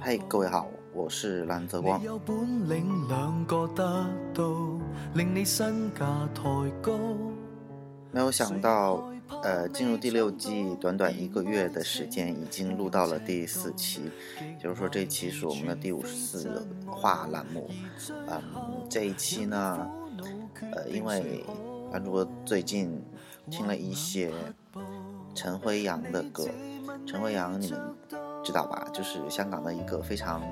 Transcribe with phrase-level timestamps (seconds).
[0.00, 2.00] 嗨，各位好，我是蓝泽光。
[8.12, 9.10] 没有想到，
[9.42, 14.02] 呃，进入第六季短短一个月的时间，已经录到了第四期，
[14.62, 17.68] 就是说这期是我们的第五十四话栏目。
[18.30, 18.40] 嗯，
[18.88, 19.84] 这一期呢，
[20.72, 21.44] 呃，因为
[22.04, 23.02] 主播最近
[23.50, 24.30] 听了一些
[25.34, 26.46] 陈辉阳的歌，
[27.04, 28.21] 陈辉阳，你们。
[28.42, 28.84] 知道吧？
[28.92, 30.42] 就是香港的一个非常，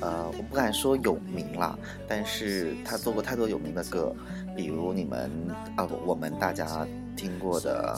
[0.00, 4.12] 呃，我不敢说有名了，但是他做过太多有名的歌，
[4.56, 5.30] 比如你们
[5.76, 6.84] 啊，我们大家
[7.16, 7.96] 听过的，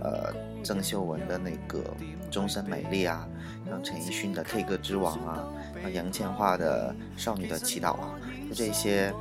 [0.00, 0.32] 呃，
[0.62, 1.78] 郑秀文的那个
[2.30, 3.28] 《终身美丽》啊，
[3.68, 5.48] 像陈奕迅的《K 歌之王》啊，
[5.92, 8.14] 杨千嬅的《少女的祈祷》啊，
[8.48, 9.12] 就这些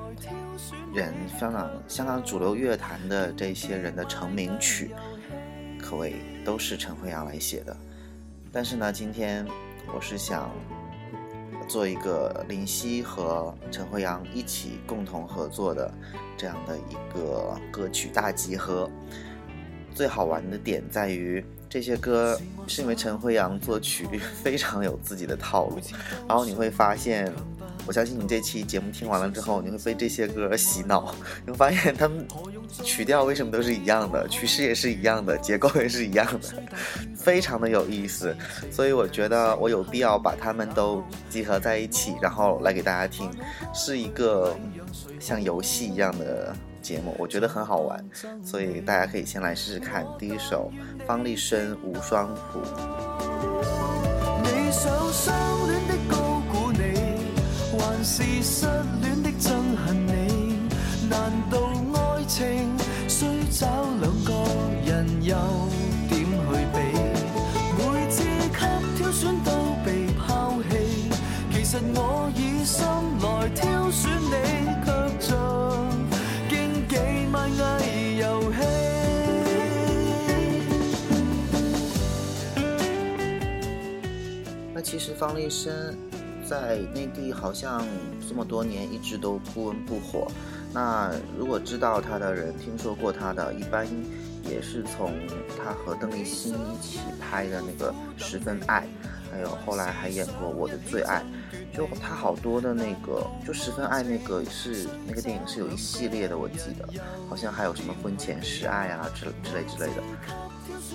[0.93, 4.91] 人香港香港主流乐坛的这些人的成名曲，
[5.81, 6.13] 可谓
[6.45, 7.75] 都是陈辉阳来写的。
[8.53, 9.43] 但是呢，今天
[9.95, 10.47] 我是想
[11.67, 15.91] 做一个林夕和陈辉阳一起共同合作的
[16.37, 18.87] 这样的一个歌曲大集合。
[19.95, 24.05] 最好玩的点在于，这些歌是因为陈辉阳作曲
[24.43, 25.79] 非常有自己的套路，
[26.27, 27.33] 然后你会发现。
[27.85, 31.13] 我相信你这期节目听完了之后，你会被这些歌洗脑。
[31.45, 32.25] 你会发现它们
[32.81, 36.63] 曲调为什么都是一样的，曲式也是一样的，结构也是一样的，
[37.15, 38.35] 非常的有意思。
[38.71, 43.29] 所以我觉得我有必要把他们都集合在一起，然后来给大家听，
[43.73, 44.55] 是一个
[45.19, 47.99] 像游戏一样的节目，我觉得很好玩。
[48.41, 50.71] 所以大家可以先来试试看，第一首
[51.05, 52.59] 方力申《无双谱》。
[58.05, 58.65] 是失
[59.01, 60.57] 恋的憎恨你
[61.09, 61.71] 难道
[62.17, 62.69] 爱情
[63.07, 64.33] 需找两个
[64.85, 65.33] 人又
[66.09, 66.99] 点去比
[67.77, 68.59] 每次给
[69.01, 69.51] 挑选都
[69.85, 72.83] 被抛弃其实我以心
[73.21, 75.87] 来挑选你却像
[76.49, 78.51] 竞技卖艺游
[84.11, 85.97] 戏那其实防卫森
[86.61, 87.83] 在内地好像
[88.29, 90.27] 这么多年一直都不温不火。
[90.71, 93.87] 那如果知道他的人，听说过他的，一般
[94.43, 95.13] 也是从
[95.57, 97.91] 他和邓丽欣一起拍的那个
[98.23, 98.87] 《十分爱》，
[99.33, 101.23] 还有后来还演过《我的最爱》。
[101.75, 106.87] 就他好多的那个，就《十分爱》那个是那个电影是有一系列的，我记得
[107.27, 110.03] 好像还有什么《婚前试爱》啊之之类之类的。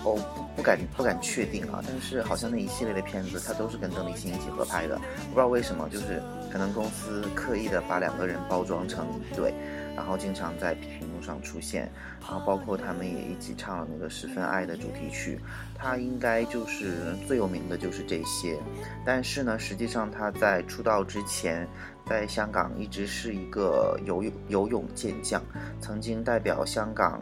[0.05, 0.17] 哦，
[0.55, 6.23] 不敢不敢确定啊，但是好像那一系列的片子，他都是跟邓丽欣一起合拍的，不知道为什么，就是
[6.53, 9.53] 可能公司刻意的把两个人包装成一对，
[9.97, 11.91] 然后经常在屏幕上出现，
[12.21, 15.39] 然后包括他们也一起唱了那个《十分爱》的主题曲，
[15.75, 16.95] 他应该就是
[17.27, 18.57] 最有名的就是这些，
[19.05, 21.67] 但是呢，实际上他在出道之前，
[22.07, 25.43] 在香港一直是一个游泳游泳健将，
[25.81, 27.21] 曾经代表香港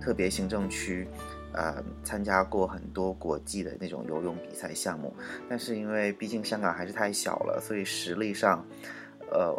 [0.00, 1.06] 特别行政区。
[1.52, 5.12] 呃，参加过很多国际的那种游泳比赛项目，
[5.48, 8.64] 但是因为毕竟香港还是太小了，所以实力上，
[9.30, 9.52] 呃。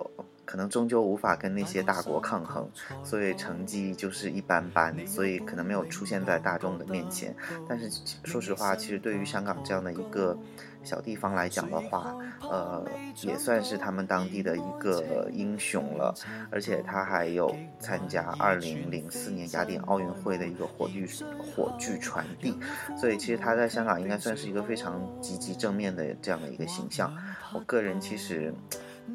[0.52, 2.70] 可能终究无法跟那些大国抗衡，
[3.06, 7.34] 所以成绩就是一般般，所以可能没有出现在大众的面前。
[7.70, 7.90] 但是
[8.26, 10.38] 说实话，其实对于香港这样的一个
[10.84, 12.86] 小地方来讲的话，呃，
[13.22, 16.14] 也算是他们当地的一个英雄了。
[16.52, 21.08] 而且他还有参加2004年雅典奥运会的一个火炬
[21.40, 22.54] 火炬传递，
[23.00, 27.16] 所以其实他在香港应该算是一个非常积极正面的这样的一个形象。
[27.54, 28.54] 我个人其实。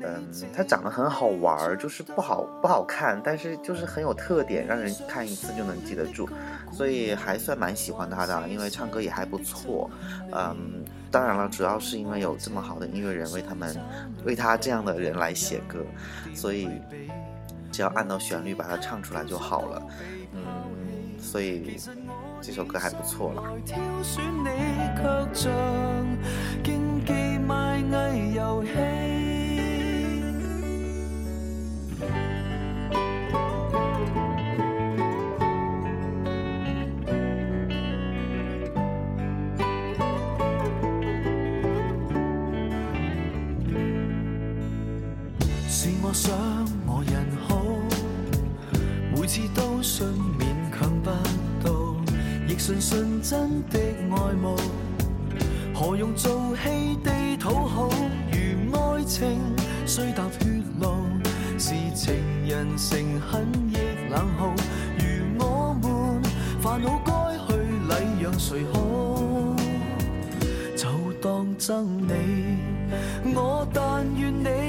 [0.01, 6.29] 嗯，他长得很好玩儿，就是不好不好看，但是就是很有特点，让人看一次就能记得住，
[6.73, 9.89] 所以还算蛮喜欢他的，因为唱歌也还不错。
[10.35, 13.75] 嗯，当然了，主要是因为有这么好的音乐人为他们，
[14.25, 15.79] 为他这样的人来写歌，
[16.35, 16.69] 所以
[17.73, 19.81] 只要按照旋律把它唱出来就好了。
[20.35, 20.43] 嗯，
[21.19, 21.77] 所以
[22.43, 23.43] 这首歌还不错了。
[46.09, 46.33] 我想
[46.87, 47.65] 我人好，
[49.13, 50.07] 每次都信
[50.39, 51.11] 勉强不
[51.67, 51.97] 到，
[52.47, 53.77] 亦信信真的
[54.13, 54.55] 爱慕，
[55.75, 57.11] 何用做戏地
[57.41, 57.89] 讨好？
[58.31, 59.41] 如爱情
[59.85, 60.47] 虽踏血
[60.81, 60.95] 路，
[61.59, 62.15] 是情
[62.47, 62.99] 人诚
[63.29, 64.55] 恳亦冷酷。
[65.03, 66.23] 如我们
[66.61, 68.79] 烦恼该去礼让谁好？
[70.77, 74.66] 就当憎你，我但愿你。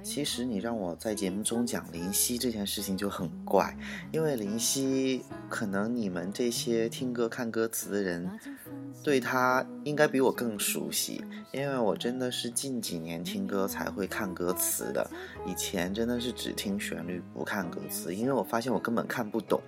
[0.04, 3.76] 其实你让我在节目中讲林夕这件事情就很怪，
[4.12, 8.30] 因为林夕可能你们这些听歌看歌词的人，
[9.04, 15.08] 对他应该比我更熟悉，因为我真的是近几年听歌才会看歌词的，
[15.46, 19.62] 以前真的是只听旋律不看歌词，因为我发现我根本看不懂，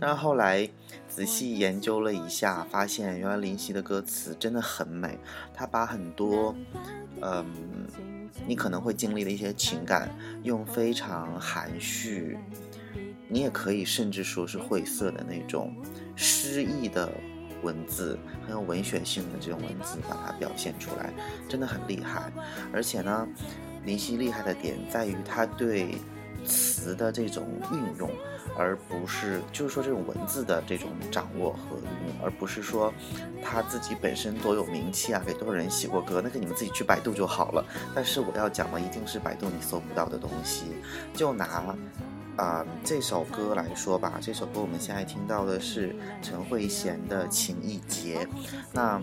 [0.00, 0.68] 但是后来
[1.08, 5.16] 仔细研究了一下，发现原来林夕的歌词真的很美，
[5.54, 6.54] 他把很多，
[7.22, 7.44] 嗯，
[8.46, 10.08] 你可能会经历的一些情感
[10.44, 12.38] 用非常含蓄，
[13.28, 15.70] 你也可以甚至说是晦涩的那种
[16.16, 17.12] 诗意的
[17.62, 21.12] 文字，很有文学性的这种文字，把它表现出来，
[21.50, 22.32] 真的很厉害。
[22.72, 23.28] 而且呢，
[23.84, 25.96] 林夕厉害的点在于他对
[26.46, 28.10] 词的这种运用。
[28.58, 32.92] 而不是就是说这种文字的这种掌握和，运用，而不是说
[33.42, 37.64] 他自己本身多有名气啊，给多少人写过歌，那个你们自己去百度就好了。
[37.94, 40.64] 但是我要讲的一定是百度你搜不到的东西。
[41.14, 41.74] 就拿
[42.38, 48.24] 啊这首歌来说吧，这首歌我们现在听到的是陈慧娴的《情意结》，
[48.72, 49.00] 那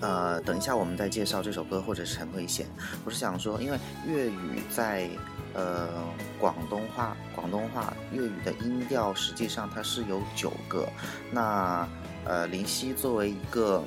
[0.00, 2.64] 呃，等一下我们再介绍这首歌或者是陈慧娴。
[3.04, 5.08] 我是想说，因为粤语在。
[5.54, 5.88] 呃，
[6.38, 10.86] 广东话，广东话粤语的音调实际上它是有九个。
[11.30, 11.86] 那
[12.24, 13.82] 呃，林夕作为一个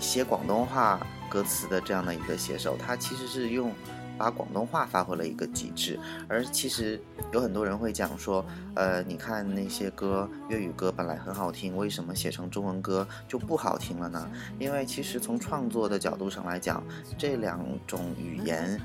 [0.00, 0.98] 写广东话
[1.30, 3.72] 歌词的这样的一个写手，他其实是用
[4.18, 5.98] 把广东话发挥了一个极致。
[6.28, 7.00] 而其实
[7.32, 8.44] 有很多人会讲说，
[8.74, 14.28] 呃，你看那些歌，粤语歌本来很好听，为什么写成中文歌就不好听了呢？
[14.58, 16.82] 因为其实从创作的角度上来讲，
[17.16, 18.78] 这两种语言。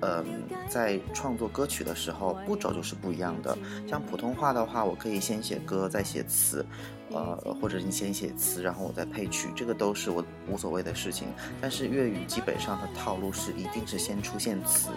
[0.00, 3.56] 嗯，在创作歌曲的时候，步骤就是不一样的。
[3.88, 6.64] 像普通话的话，我可以先写歌再写词，
[7.10, 11.26] 呃，或者你先写词，然后我再配曲，这个都是我无所谓的事情。
[11.60, 14.90] 但是粤语基本上，的套路是一定是先出现词，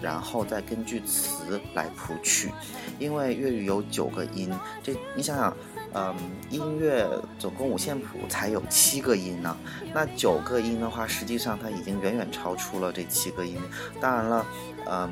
[0.00, 2.50] 然后再根据词来谱曲，
[2.98, 4.50] 因为粤语有九个音，
[4.82, 5.54] 这你想想。
[5.98, 6.14] 嗯，
[6.50, 9.56] 音乐总共五线谱才有七个音呢，
[9.94, 13.56] 那九个音的话，实际上它已经远远超出了这七个音。
[13.98, 14.46] 当然了，
[14.90, 15.10] 嗯，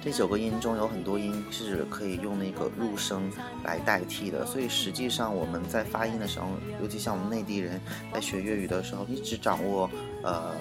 [0.00, 3.30] 这九个音中有很多音是可以用那个入声
[3.62, 4.46] 来代替的。
[4.46, 6.46] 所以实际上我们在发音的时候，
[6.80, 7.78] 尤其像我们内地人
[8.14, 9.90] 在学粤语的时候，你只掌握
[10.24, 10.52] 呃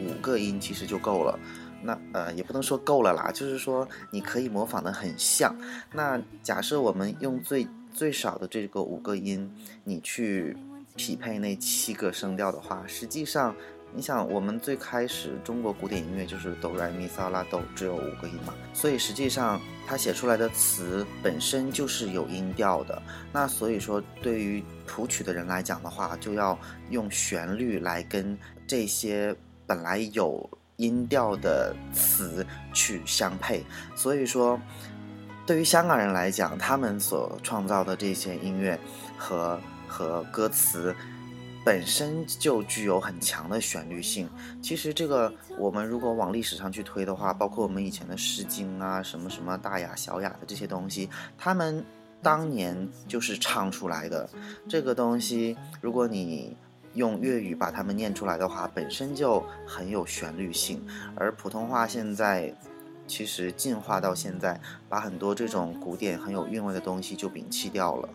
[0.00, 1.38] 五个音其实就够了。
[1.82, 5.54] 那呃也不能说够了啦，就是说你可以模仿的很像。
[5.92, 9.50] 那假设我们用最最少的这个五个音，
[9.84, 10.56] 你去
[10.96, 13.54] 匹配那七个声调的话，实际上，
[13.92, 23.00] 你想，我们最开始中国古典音乐就是哆来咪嗦拉哆，只有五个音嘛，所以实际上它写出来的词本身就是有音调的。
[23.32, 26.58] 那所以说，对于谱曲的人来讲的话，就要
[26.90, 29.34] 用旋律来跟这些
[29.66, 33.64] 本来有音调的词去相配。
[33.94, 34.58] 所以说。
[35.50, 38.78] 对于香港人来讲，他们所创造的这些音乐
[39.16, 40.94] 和和歌词，
[41.64, 44.30] 本身就具有很强的旋律性。
[44.62, 51.84] 其实这个我们如果往历史上去推的话，包括我们以前的《诗经》啊，什么什么《大雅》《小雅》的这些东西，他们
[52.22, 54.30] 当年就是唱出来的。
[54.68, 56.56] 这个东西，如果你
[56.94, 60.80] 用粤语把它们念出来的话，本身就很有旋律性。
[61.16, 62.54] 而普通话现在。
[63.10, 68.08] 其实进化到现在，把很多这种古典很有韵味的东西就摒弃掉了。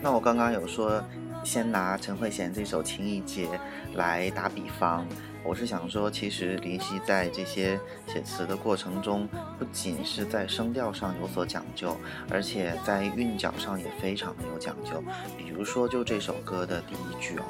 [0.00, 1.04] 那我刚刚有说，
[1.44, 3.46] 先拿陈慧娴这首《情意结》
[3.94, 5.04] 来打比方。
[5.48, 9.26] 我是想说，其实林夕在这些写词的过程中，
[9.58, 11.96] 不仅是在声调上有所讲究，
[12.30, 15.02] 而且在韵脚上也非常有讲究。
[15.38, 17.44] 比如说，就这首歌的第一句哦，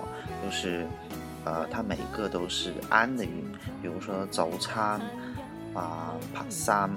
[0.45, 0.87] 就是，
[1.45, 3.43] 呃，它每一个都是安的韵。
[3.83, 5.01] 比如说早餐
[5.75, 6.89] 啊、爬山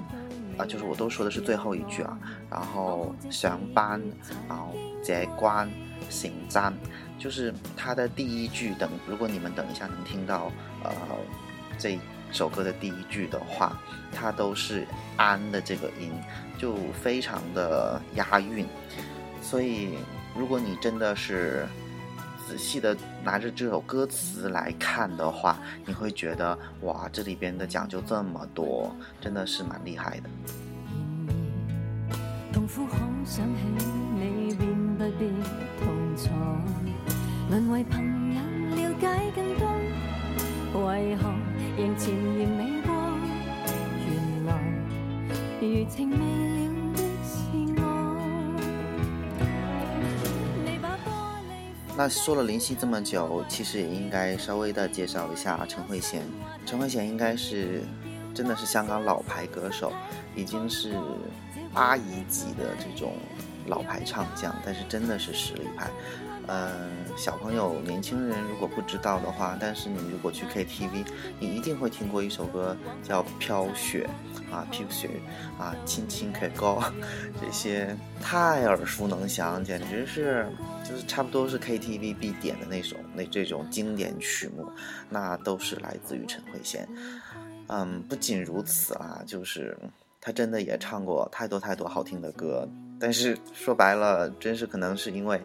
[0.56, 2.16] 啊，就是我都说的是最后一句啊。
[2.48, 4.00] 然后上班，
[4.48, 4.72] 然后
[5.04, 5.68] 过关、
[6.08, 6.72] 行站。
[7.22, 10.50] 就是他的第一句，等如果你们等一下能听到，
[10.82, 10.90] 呃，
[11.78, 11.96] 这
[12.32, 13.80] 首歌的第一句的话，
[14.12, 14.84] 它都是
[15.16, 16.10] “安”的这个音，
[16.58, 18.66] 就非常的押韵。
[19.40, 19.90] 所以，
[20.36, 21.64] 如果你真的是
[22.48, 30.28] 仔细的拿着这首歌词来看的话，你会觉得哇，这里边的讲究这么多，真的是蛮厉害的。
[33.24, 33.46] 想
[34.16, 34.54] 你
[34.98, 36.81] 不必
[51.94, 56.20] 那说了林夕这么久，其实也应该稍微的介绍一下陈慧娴。
[56.64, 57.82] 陈慧娴应该是
[58.34, 59.92] 真的是香港老牌歌手，
[60.34, 60.94] 已经是
[61.74, 63.12] 阿姨级的这种
[63.66, 65.88] 老牌唱将，但是真的是实力派。
[66.48, 66.76] 呃，
[67.16, 71.06] 小朋友、年轻人如果不知道的话，但是你如果去 KTV，
[71.38, 74.08] 你一定会听过一首歌叫《飘雪》
[74.54, 75.08] 啊，《飘雪》
[75.62, 76.80] 啊，《轻轻抬高》，
[77.40, 80.46] 这些太耳熟能详，简直是
[80.88, 84.66] 就是差不多是 KTV 必点的那首那这种经典曲目，
[85.08, 86.80] 那都是来自于陈慧娴。
[87.68, 89.78] 嗯，不仅如此啊，就是
[90.20, 92.68] 她真的也唱过太多太多好听的歌，
[92.98, 95.40] 但是说白了，真是可能是因为。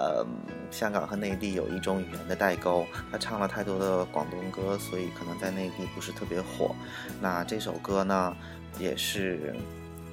[0.00, 0.26] 呃，
[0.70, 6.74] 香港和内地有一种语言的代沟，他唱了太多的广东歌，所以可能在内地不是特别火。
[7.20, 8.34] 那这首歌呢，
[8.78, 9.54] 也是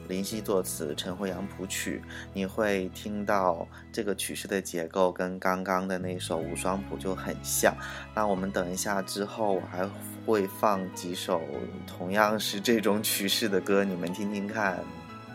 [0.09, 2.01] 林夕作词，陈辉阳谱曲。
[2.33, 7.73] 你会听到这个曲式的结构跟刚刚的那首《无双谱》就很像。
[8.13, 9.89] 那我们等一下之后我还
[10.25, 11.39] 会放几首
[11.87, 14.79] 同样是这种曲式的歌，你们听听看。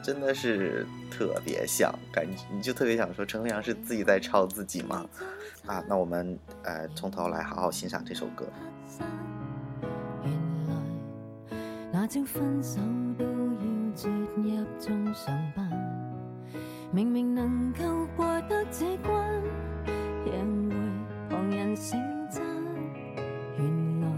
[0.02, 5.06] 真的是特别像，感觉你就特别想说，陈立阳是自己在抄自己吗？
[5.64, 8.44] 啊，那我们呃从头来好好欣赏这首歌。
[10.24, 10.32] 原
[10.66, 11.56] 来，
[11.92, 12.80] 那朝分手
[13.16, 14.08] 都要接
[14.44, 15.70] 一钟上班，
[16.90, 19.32] 明明能够过得这关，
[20.26, 20.76] 因为
[21.30, 21.96] 旁人醒
[22.28, 22.42] 针。
[23.56, 24.08] 原来，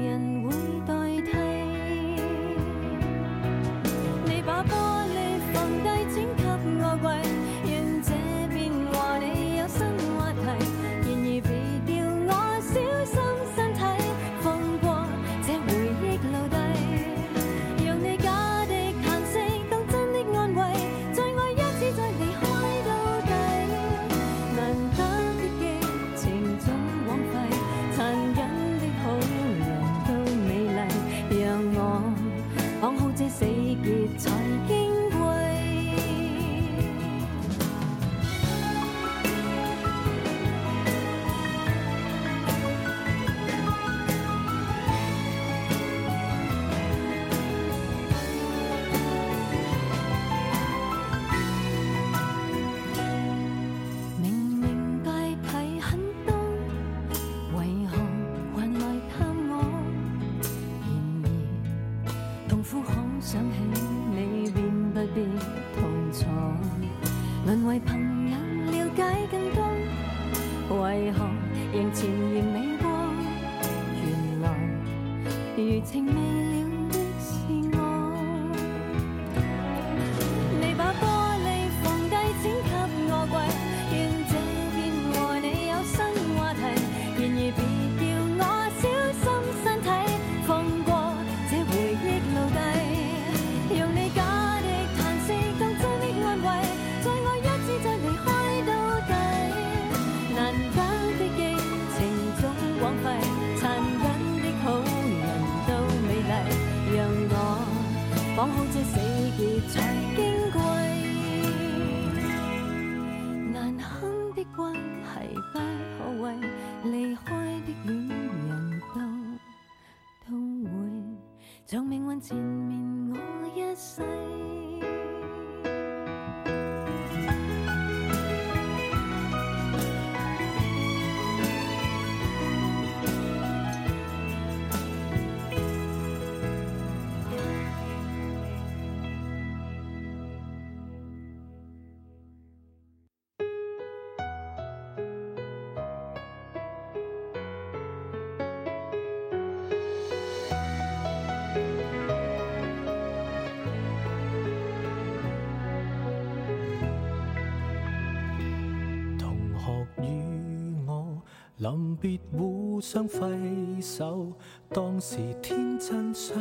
[162.02, 164.32] 别互相挥手，
[164.70, 166.34] 当时天真相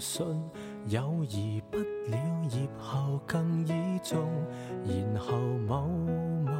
[0.00, 0.26] 信，
[0.88, 2.18] 友谊不了
[2.50, 4.18] 业后更倚重。
[4.92, 5.86] 然后某
[6.44, 6.52] 某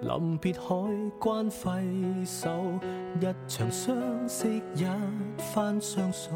[0.00, 0.74] 临别海
[1.20, 2.50] 关挥手，
[3.20, 3.94] 一场相
[4.28, 4.84] 识一
[5.52, 6.34] 番相送，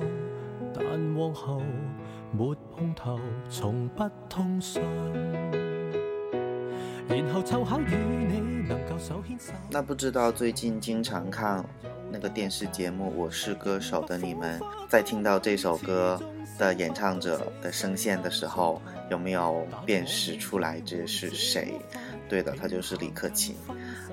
[0.73, 0.85] 但
[1.17, 1.61] 往后
[2.31, 4.81] 没碰头，从不通信。
[9.71, 11.65] 那不知道最近经常看
[12.11, 16.21] 那个电视节目《我是歌手》的你们，在听到这首歌
[16.57, 21.75] 的演唱者的声线的时候，有没有辨识出来这是谁？
[22.29, 23.57] 对的，他就是李克勤，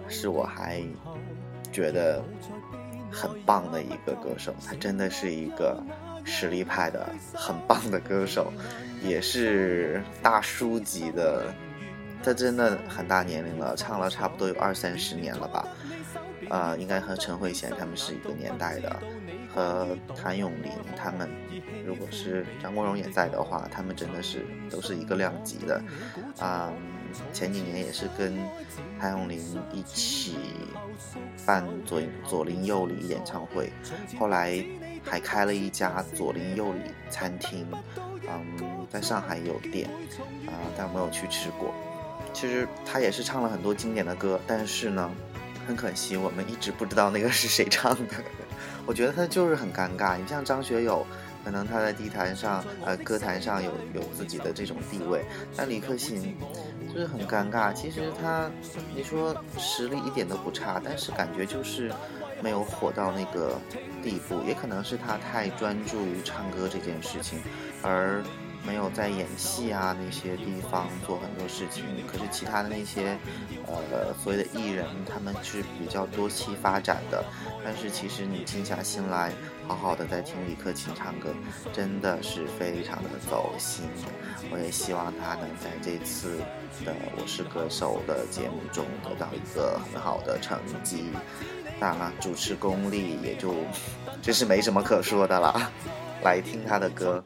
[0.10, 0.82] 是我还
[1.72, 2.24] 觉得
[3.12, 5.80] 很棒的一个歌手，他真的是一个
[6.26, 8.52] 实力派的很棒的歌手，
[9.04, 11.54] 也是大叔级的。
[12.28, 15.66] 他真的很大年龄了，唱了差不多有二三十年了吧，
[16.50, 19.00] 呃，应该和陈慧娴他们是一个年代的，
[19.56, 21.30] 和谭咏麟他们，
[21.86, 25.82] 如果是张国荣也在的话，他们真的是都是一个量级的，
[26.40, 26.70] 啊，
[27.32, 28.36] 前几年也是跟
[29.00, 29.40] 谭咏麟
[29.72, 30.36] 一起
[31.46, 33.72] 办左左邻右里演唱会，
[34.20, 34.54] 后来
[35.02, 39.88] 还开了一家左邻右里餐厅，嗯，在上海有店，
[40.46, 41.74] 啊，但没有去吃过。
[42.34, 45.10] 其实他也是唱了很多经典的歌，但是呢，
[45.68, 48.06] 很可惜我们一直不知道那个是谁唱的。
[48.86, 50.18] 我觉得他就是很尴尬。
[50.18, 51.06] 你像张学友，
[51.44, 55.26] 可能他在地坛上、呃歌坛上有有自己的这种地位，
[55.56, 56.34] 但李克勤
[56.94, 57.74] 就是很尴尬。
[57.74, 58.50] 其实他，
[58.96, 61.92] 你说实力一点都不差，但是感觉就是
[62.42, 63.60] 没有火到那个
[64.04, 64.42] 地步。
[64.46, 67.40] 也可能是他太专注于唱歌这件事情，
[67.82, 68.22] 而。
[68.65, 73.17] 没有在演戏啊那些地方做很多事情，可是其他的那些，
[73.91, 77.24] 呃，所谓的艺人他们是比较多期发展的，
[77.63, 79.32] 但是其实你静下心来，
[79.67, 81.30] 好好的在听李克勤唱歌，
[81.74, 83.86] 真的是非常的走心。
[84.52, 86.38] 我也希望他能在这次
[86.86, 91.06] 的《我是歌手》的节目中得到一个很好的成绩。
[91.80, 93.54] 当然，主持功力也就
[94.22, 95.72] 这是没什么可说的了。
[96.24, 97.24] 来听他的歌。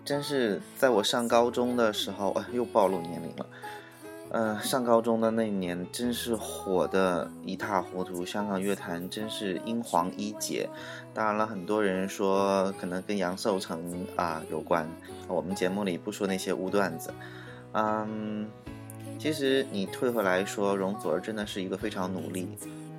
[0.05, 3.45] 真是在我上高中的时候，哎，又暴露年龄了。
[4.29, 10.69] 嗯，上高中的那年真是火的一塌糊涂，香港乐坛真是英皇一姐。
[11.13, 14.85] 当然了，很多人说可能跟杨受成啊有关，
[15.29, 17.13] 我们节目里不说那些污段子。
[17.71, 18.45] 嗯，
[19.17, 22.49] 其实你退回来，说容祖儿真的是一个非常努力，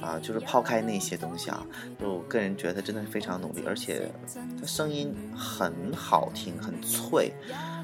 [0.00, 1.62] 啊，就是抛开那些东西啊，
[2.00, 4.10] 我个人觉得真的是非常努力，而且
[4.58, 7.34] 她声音很好听，很脆。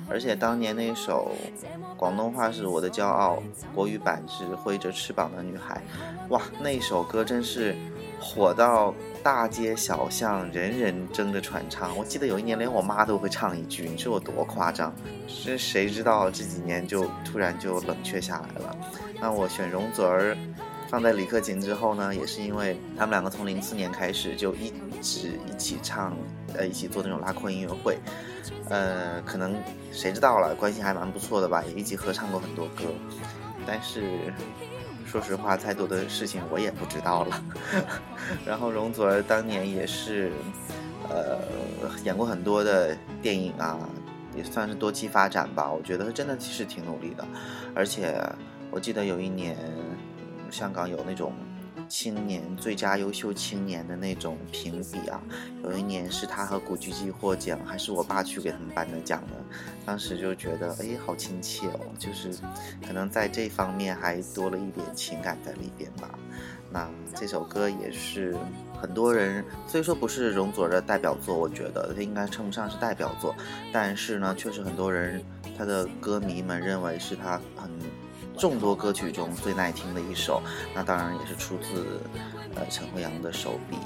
[0.08, 1.34] 而且当年那首
[1.96, 3.42] 广东话是我的骄傲，
[3.74, 5.82] 国语版是挥着翅膀的女孩，
[6.28, 7.74] 哇，那首歌真是
[8.20, 11.96] 火到大街小巷，人人争着传唱。
[11.96, 14.92] 我记得有一年连我妈都会唱一句，你说我多夸张？
[15.26, 18.76] 是谁知道这几年就突然就冷却下来了。
[19.20, 20.36] 那我选容祖儿
[20.90, 26.14] 放在李克勤之后呢，也是因为他们两个从零四年开始就一直一起唱。
[26.58, 27.98] 呃，一起做那种拉阔音乐会，
[28.68, 29.54] 呃，可能
[29.92, 32.84] 谁知道了，关系还蛮不错的吧，也一起合唱过很多歌。
[33.66, 34.32] 但是，
[35.04, 37.42] 说实话，太多的事情我也不知道了。
[38.46, 40.32] 然后，容祖儿当年也是，
[41.08, 41.38] 呃，
[42.04, 43.76] 演过很多的电影啊，
[44.36, 45.70] 也算是多期发展吧。
[45.72, 47.26] 我觉得她真的是挺努力的，
[47.74, 48.22] 而且
[48.70, 49.56] 我记得有一年，
[50.50, 51.32] 香港有那种。
[51.96, 55.22] 青年最佳优秀青年的那种评比啊，
[55.62, 59.36] 有一年是他和古巨基获奖，还是我爸去给他们颁的奖呢？
[59.86, 62.30] 当时就觉得，哎，好亲切哦，就是
[62.84, 66.18] 可能在这方面还多了一点情感在里边吧。
[66.68, 68.34] 那这首歌也是
[68.82, 73.32] 很多人，虽说不是容祖儿的代表作，我觉得他应该称不上是代表作，
[73.72, 75.22] 但是呢，确实很多人
[75.56, 77.70] 他的歌迷们认为是他很。
[78.38, 80.42] 众多歌曲中最耐听的一首，
[80.74, 82.00] 那当然也是出自
[82.54, 83.76] 呃陈慧阳的手笔。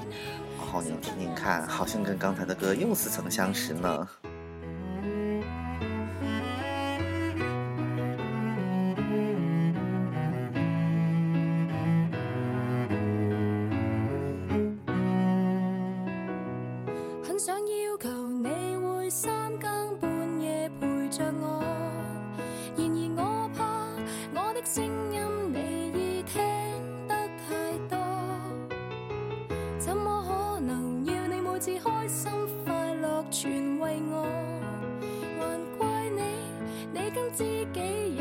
[0.58, 4.06] 然后你们听听看，好像跟刚才的歌又似曾相识呢。
[37.38, 38.17] 知己。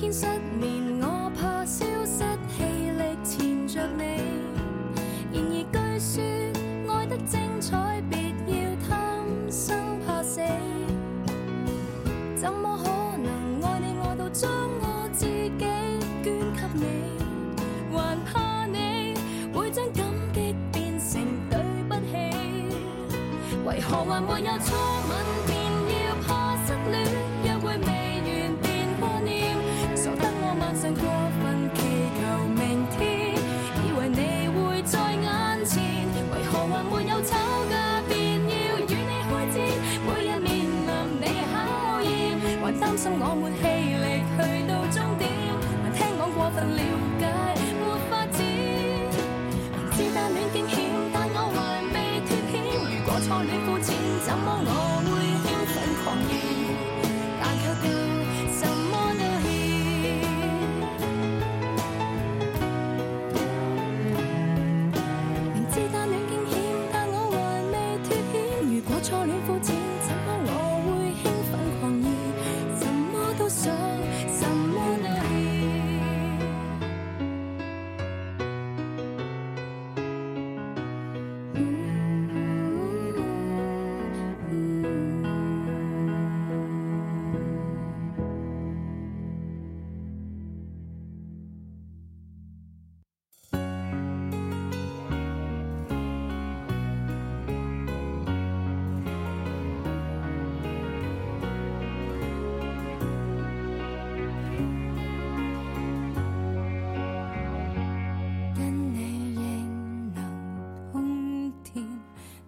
[0.00, 0.26] 天失
[0.60, 0.77] 眠。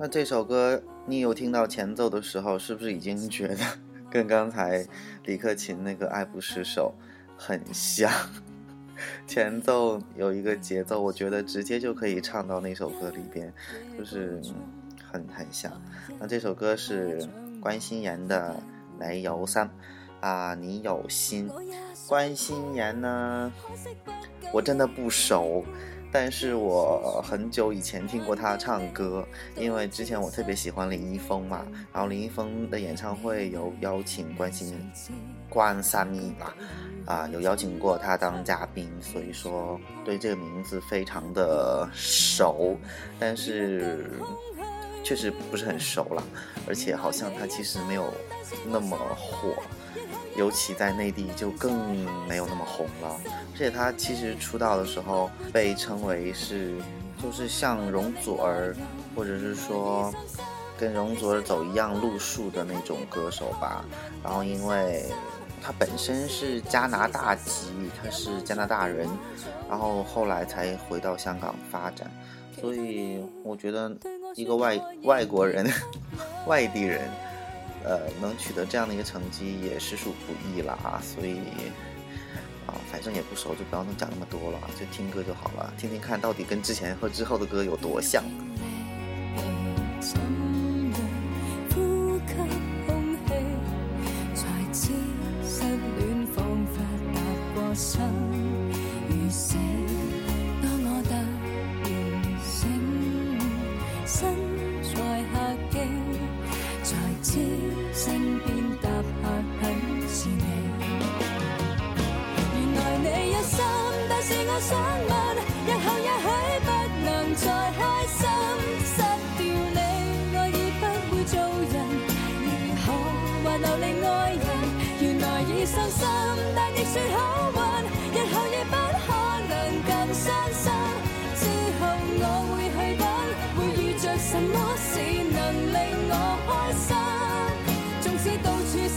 [0.02, 3.58] 那这首歌，你有听到前奏的时候，是不是已经觉得
[4.10, 4.82] 跟刚才
[5.26, 6.94] 李克勤那个《爱不释手》
[7.38, 8.10] 很像？
[9.28, 13.52] 前奏有一个节奏，我觉得直接就可以唱到那首歌里边，
[13.98, 14.40] 就是
[15.12, 15.70] 很很像。
[16.18, 17.18] 那这首歌是
[17.60, 18.56] 关心妍的
[19.02, 19.66] 《来摇三》，
[20.20, 21.46] 啊，你有心。
[22.08, 23.52] 关心妍呢，
[24.50, 25.62] 我真的不熟。
[26.12, 29.24] 但是我很久以前听过他唱歌，
[29.56, 34.74] 因为之前我特别喜欢林一峰嘛，然后林一峰的演唱会有邀请关心，
[35.48, 36.52] 关三米嘛，
[37.06, 42.76] 啊，有邀请过他当嘉宾，所以说对这个名字非常的熟，
[43.20, 44.10] 但是
[45.04, 46.22] 确实不是很熟了，
[46.66, 48.12] 而且好像他其实没有
[48.66, 49.54] 那么火。
[50.36, 51.94] 尤其在内地就更
[52.28, 53.16] 没有那么红了，
[53.54, 56.74] 而且他其实出道的时候被称为是，
[57.20, 58.74] 就是像容祖儿，
[59.14, 60.12] 或者是说
[60.78, 63.84] 跟容祖儿走一样路数的那种歌手吧。
[64.22, 65.04] 然后因为
[65.60, 67.68] 他本身是加拿大籍，
[68.02, 69.08] 他是加拿大人，
[69.68, 72.08] 然后后来才回到香港发展，
[72.60, 73.94] 所以我觉得
[74.36, 75.68] 一个外外国人，
[76.46, 77.10] 外地人。
[77.82, 81.00] 呃，能取得这样的一个成绩也实属不易了啊。
[81.02, 81.38] 所以
[82.66, 88.22] 啊，反正也不熟，就不要能讲那么多了，就听歌就好了，听听看到底跟之前和之后的歌有多像。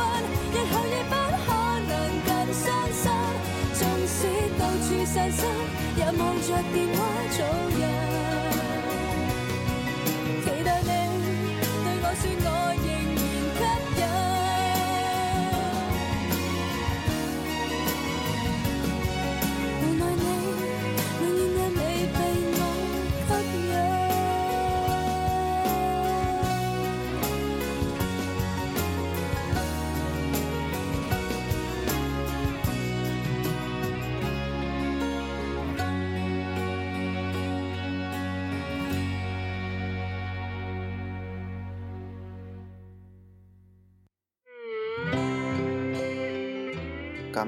[5.11, 5.49] 伤心，
[5.97, 7.78] 也望着电话。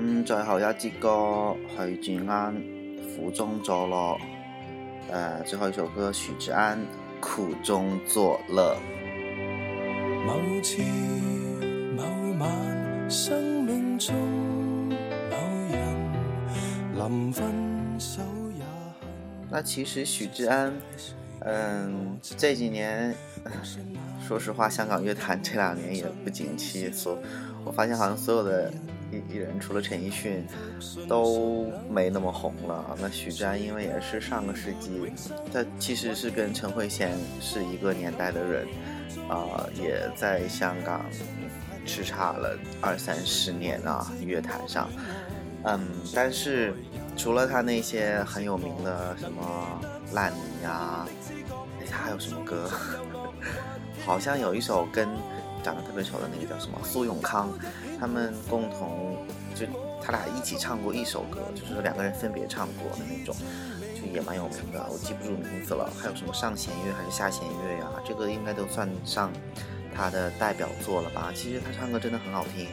[0.03, 2.55] 嗯，最后一支歌许志安
[3.15, 4.17] 苦中作乐，
[5.11, 6.75] 呃，最后一首歌许志安
[7.19, 8.75] 苦中作乐。
[10.25, 10.33] 某
[11.95, 14.15] 某晚，生命中
[15.69, 16.11] 人
[19.51, 20.73] 那其实许志安，
[21.41, 23.13] 嗯，这几年，
[24.27, 27.15] 说实话，香港乐坛这两年也不景气，所，
[27.63, 28.73] 我发现好像所有的。
[29.29, 30.45] 艺人除了陈奕迅，
[31.07, 32.97] 都没那么红了。
[33.01, 35.01] 那许志安因为也是上个世纪，
[35.53, 38.65] 他其实是跟陈慧娴是一个年代的人，
[39.29, 41.01] 啊，也在香港
[41.87, 44.89] 叱咤了二三十年啊，乐坛上。
[45.63, 45.79] 嗯，
[46.13, 46.73] 但是
[47.15, 49.81] 除了他那些很有名的什么
[50.13, 51.05] 烂泥呀，
[51.79, 52.69] 哎，他还有什么歌？
[54.05, 55.07] 好像有一首跟
[55.61, 57.49] 长得特别丑的那个叫什么苏永康。
[58.01, 59.15] 他们共同
[59.53, 59.63] 就
[60.01, 63.33] 他俩一起唱过一首歌，就是两个人分别唱过的那种，
[63.95, 64.83] 就也蛮有名的。
[64.91, 67.85] 我记不住名字了，还有什么上弦月还是下弦月呀？
[68.03, 69.31] 这个应该都算上
[69.95, 71.31] 他的代表作了吧？
[71.35, 72.65] 其实他唱歌真的很好听，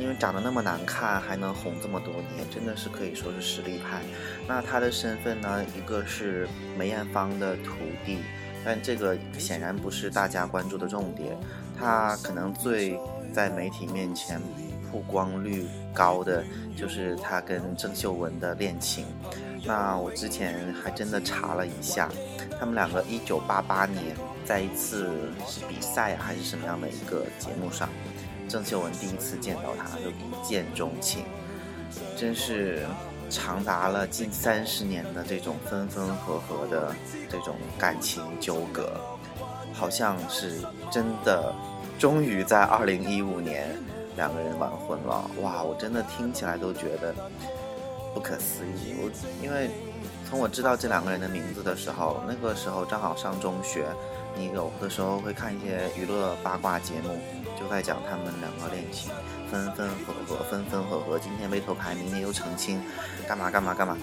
[0.00, 4.02] 因为长得那么难看还能红这么多年，真的是可以说是实力派。
[4.48, 5.64] 那他的身份呢？
[5.78, 8.18] 一个是梅艳芳的徒弟，
[8.64, 11.36] 但这个显然不是大家关注的重点。
[11.78, 12.98] 他可能最。
[13.36, 14.40] 在媒体面前
[14.90, 16.42] 曝光率高的
[16.74, 19.04] 就是他跟郑秀文的恋情。
[19.62, 22.08] 那我之前还真的查了一下，
[22.58, 25.10] 他们两个一九八八年在一次
[25.46, 27.90] 是比赛还是什么样的一个节目上，
[28.48, 31.22] 郑秀文第一次见到他就一见钟情，
[32.16, 32.86] 真是
[33.28, 36.90] 长达了近三十年的这种分分合合的
[37.28, 38.98] 这种感情纠葛，
[39.74, 40.54] 好像是
[40.90, 41.54] 真的。
[41.98, 43.66] 终于在二零一五年，
[44.16, 45.30] 两个人完婚了。
[45.40, 47.14] 哇，我真的听起来都觉得
[48.14, 48.94] 不可思议。
[49.00, 49.10] 我
[49.42, 49.70] 因为
[50.28, 53.86] 从我知道这两个人的名字的时候，那个时候正好上中学，
[54.36, 57.18] 你有的时候会看一些娱乐八卦节目，
[57.58, 59.10] 就在讲他们两个恋情
[59.50, 62.78] 分分合合，分分合合，今天被偷拍，明天又澄清，
[63.26, 63.96] 干嘛干嘛干嘛。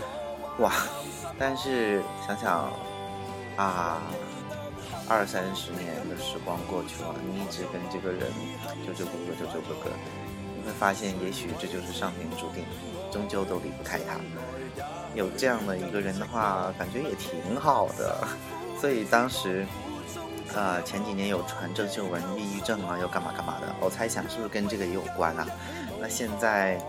[0.60, 0.71] 哇，
[1.38, 2.71] 但是想想
[3.56, 4.02] 啊。
[5.08, 8.21] 二三十年的时光过去了，你一直跟这个人
[8.85, 9.89] 纠纠哥哥纠纠哥哥，
[10.58, 12.63] 你会发现，也许这就是上天注定，
[13.12, 14.15] 终究都离不开他。
[15.13, 18.17] 有这样的一个人的话，感觉也挺好的。
[18.79, 19.65] 所以当时，
[20.56, 25.45] 呃，前几年有传郑秀文抑郁症啊，又干嘛干嘛的，我猜想是不是跟这个也有关啊？
[26.01, 26.79] 那现在，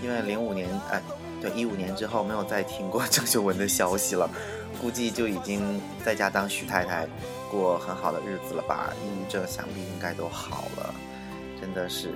[0.00, 1.02] 因为零五年，哎，
[1.42, 4.30] 对，一五年之后没有再听过郑秀文的消息了，
[4.80, 7.06] 估计就已经在家当徐太太。
[7.54, 8.92] 过很好的日子了吧？
[9.00, 10.92] 抑郁症想必应该都好了，
[11.60, 12.08] 真的是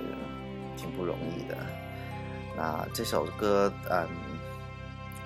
[0.75, 1.55] 挺不容易的。
[2.57, 4.05] 那这首歌，嗯，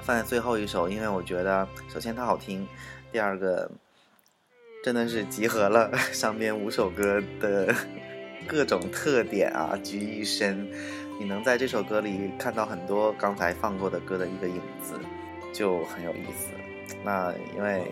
[0.04, 2.68] 放在最后一首，因为我觉得，首先它好听，
[3.12, 3.70] 第二个，
[4.84, 7.74] 真的是集合了 上面五首歌的
[8.48, 10.70] 各种特点啊，集一身。
[11.20, 15.00] 你能在这首歌里看到很多刚才放过的歌的一个影子，
[15.54, 16.54] 就很有意思。
[17.04, 17.92] 那因为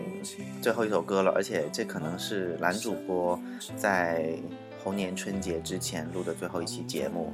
[0.60, 3.38] 最后一首歌了，而且这可能是男主播
[3.76, 4.30] 在
[4.82, 7.32] 猴年春节之前录的最后一期节目。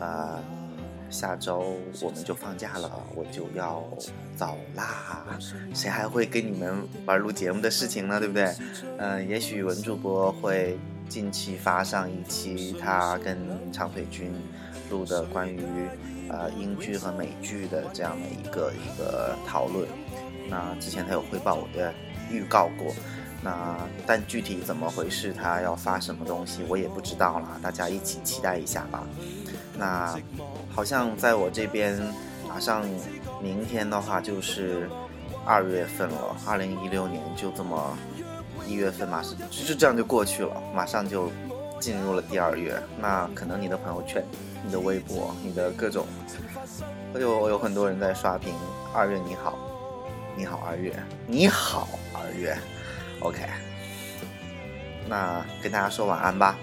[0.00, 0.42] 呃，
[1.10, 3.84] 下周我们就放假了，我就要
[4.36, 5.24] 走啦。
[5.74, 6.74] 谁还会跟你们
[7.06, 8.18] 玩录节目的事情呢？
[8.18, 8.52] 对不对？
[8.96, 10.78] 嗯，也许文主播会
[11.10, 13.36] 近期发上一期他跟
[13.70, 14.32] 长腿君
[14.90, 15.60] 录的关于
[16.30, 19.86] 呃英剧和美剧的这样的一个一个讨论。
[20.48, 21.92] 那之前他有汇报我的
[22.30, 22.92] 预告过，
[23.42, 23.76] 那
[24.06, 29.06] 但具体怎么回事，他要发什么东西我也不知道了，大家一起期待一下吧。
[29.78, 30.18] 那
[30.74, 31.98] 好像在我这边，
[32.48, 32.82] 马上
[33.40, 34.88] 明天的话就是
[35.44, 37.96] 二月份了，二零一六年就这么
[38.66, 41.30] 一月份马上就这样就过去了，马上就
[41.80, 42.74] 进入了第二月。
[43.00, 44.24] 那可能你的朋友圈、
[44.64, 46.06] 你的微博、你的各种，
[47.14, 48.52] 有有很多人在刷屏，
[48.94, 49.77] 二月你好。
[50.38, 50.94] 你好，二月。
[51.26, 52.56] 你好，二月。
[53.18, 53.40] OK，
[55.08, 56.56] 那跟大家说晚安吧。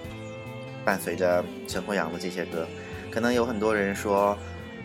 [0.82, 2.66] 伴随着陈鸿阳的这些歌，
[3.10, 4.34] 可能有很多人说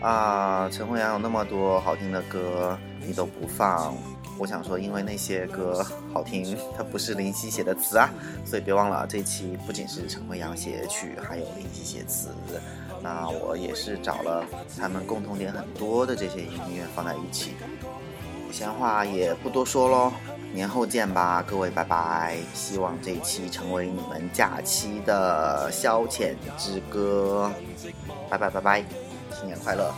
[0.02, 3.96] 啊，陈鸿阳有那么多好听的歌，你都不放。
[4.38, 5.82] 我想说，因为那些歌
[6.12, 8.10] 好听，它不是林夕写的词啊。
[8.44, 12.28] 所以别忘了，这期不仅是陈辉阳写曲，还有林夕写词。
[13.02, 14.44] 那我也是找了
[14.78, 17.54] 他们共同点很多的这些音乐放在一起。
[18.52, 20.12] 闲话也不多说喽，
[20.52, 22.36] 年后见吧，各位拜拜！
[22.52, 27.50] 希望这期成为你们假期的消遣之歌，
[28.28, 28.84] 拜拜拜拜，
[29.34, 29.90] 新年快乐！